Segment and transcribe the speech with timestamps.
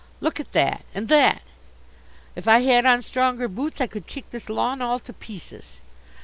[0.19, 1.43] Look at that, and that!
[2.35, 5.75] If I had on stronger boots I could kick this lawn all to pieces."